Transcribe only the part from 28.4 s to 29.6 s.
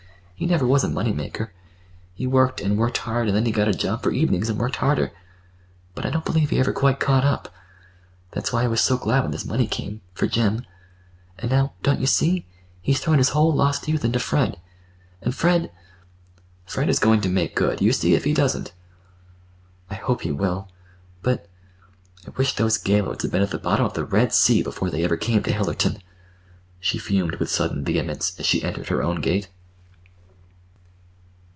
she entered her own gate.